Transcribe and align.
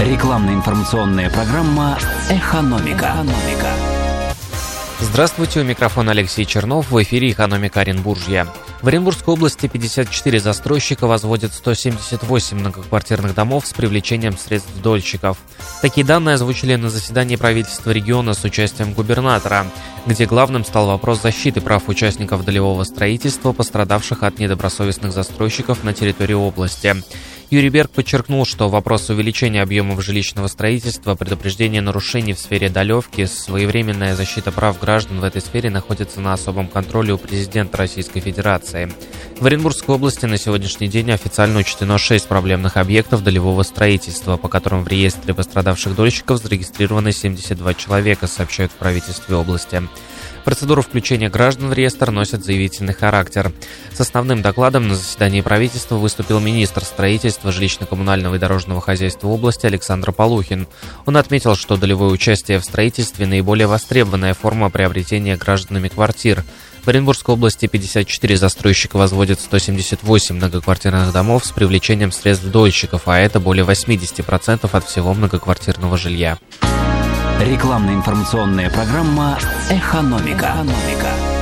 Рекламно-информационная 0.00 1.30
программа 1.30 1.96
«Экономика». 2.28 3.14
«Экономика». 3.14 3.70
Здравствуйте, 5.00 5.60
у 5.60 5.64
микрофона 5.64 6.10
Алексей 6.10 6.44
Чернов, 6.44 6.90
в 6.90 7.02
эфире 7.02 7.30
«Экономика 7.30 7.80
Оренбуржья». 7.80 8.48
В 8.82 8.88
Оренбургской 8.88 9.34
области 9.34 9.66
54 9.66 10.40
застройщика 10.40 11.06
возводят 11.06 11.54
178 11.54 12.58
многоквартирных 12.58 13.34
домов 13.34 13.66
с 13.66 13.72
привлечением 13.72 14.36
средств 14.36 14.70
дольщиков. 14.82 15.38
Такие 15.80 16.04
данные 16.04 16.34
озвучили 16.34 16.74
на 16.74 16.90
заседании 16.90 17.36
правительства 17.36 17.90
региона 17.92 18.34
с 18.34 18.44
участием 18.44 18.92
губернатора, 18.92 19.66
где 20.06 20.26
главным 20.26 20.64
стал 20.64 20.88
вопрос 20.88 21.22
защиты 21.22 21.60
прав 21.60 21.88
участников 21.88 22.44
долевого 22.44 22.84
строительства, 22.84 23.52
пострадавших 23.52 24.22
от 24.22 24.38
недобросовестных 24.38 25.12
застройщиков 25.12 25.84
на 25.84 25.94
территории 25.94 26.34
области. 26.34 26.96
Юрий 27.54 27.68
Берг 27.68 27.92
подчеркнул, 27.92 28.44
что 28.44 28.68
вопрос 28.68 29.10
увеличения 29.10 29.62
объемов 29.62 30.02
жилищного 30.02 30.48
строительства, 30.48 31.14
предупреждение 31.14 31.80
нарушений 31.80 32.32
в 32.32 32.40
сфере 32.40 32.68
долевки, 32.68 33.26
своевременная 33.26 34.16
защита 34.16 34.50
прав 34.50 34.80
граждан 34.80 35.20
в 35.20 35.24
этой 35.24 35.40
сфере 35.40 35.70
находится 35.70 36.20
на 36.20 36.32
особом 36.32 36.66
контроле 36.66 37.12
у 37.12 37.16
президента 37.16 37.76
Российской 37.76 38.18
Федерации. 38.18 38.90
В 39.38 39.46
Оренбургской 39.46 39.94
области 39.94 40.26
на 40.26 40.36
сегодняшний 40.36 40.88
день 40.88 41.12
официально 41.12 41.60
учтено 41.60 41.96
6 41.96 42.26
проблемных 42.26 42.76
объектов 42.76 43.22
долевого 43.22 43.62
строительства, 43.62 44.36
по 44.36 44.48
которым 44.48 44.82
в 44.82 44.88
реестре 44.88 45.32
пострадавших 45.32 45.94
дольщиков 45.94 46.42
зарегистрированы 46.42 47.12
72 47.12 47.74
человека, 47.74 48.26
сообщают 48.26 48.72
в 48.72 48.74
правительстве 48.74 49.36
области. 49.36 49.80
Процедура 50.44 50.82
включения 50.82 51.30
граждан 51.30 51.70
в 51.70 51.72
реестр 51.72 52.10
носит 52.10 52.44
заявительный 52.44 52.92
характер. 52.92 53.50
С 53.92 54.00
основным 54.00 54.42
докладом 54.42 54.88
на 54.88 54.94
заседании 54.94 55.40
правительства 55.40 55.96
выступил 55.96 56.38
министр 56.38 56.84
строительства, 56.84 57.48
жилищно-коммунального 57.48 58.36
и 58.36 58.38
дорожного 58.38 58.82
хозяйства 58.82 59.28
области 59.28 59.64
Александр 59.64 60.12
Полухин. 60.12 60.68
Он 61.06 61.16
отметил, 61.16 61.56
что 61.56 61.78
долевое 61.78 62.10
участие 62.10 62.58
в 62.58 62.64
строительстве– 62.64 63.26
наиболее 63.26 63.66
востребованная 63.66 64.34
форма 64.34 64.68
приобретения 64.68 65.36
гражданами 65.36 65.88
квартир. 65.88 66.44
В 66.84 66.88
Оренбургской 66.88 67.34
области 67.34 67.66
54 67.66 68.36
застройщика 68.36 68.98
возводят 68.98 69.40
178 69.40 70.34
многоквартирных 70.34 71.12
домов 71.12 71.46
с 71.46 71.52
привлечением 71.52 72.12
средств 72.12 72.44
дольщиков, 72.48 73.08
а 73.08 73.18
это 73.18 73.40
более 73.40 73.64
80% 73.64 74.68
от 74.70 74.84
всего 74.84 75.14
многоквартирного 75.14 75.96
жилья. 75.96 76.38
Рекламно-информационная 77.40 78.70
программа 78.70 79.36
«Экономика». 79.68 80.52
«Экономика». 80.54 81.33